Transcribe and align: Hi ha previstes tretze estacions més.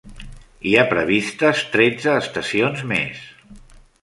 Hi 0.69 0.71
ha 0.75 0.85
previstes 0.93 1.61
tretze 1.75 2.17
estacions 2.23 2.83
més. 2.95 3.23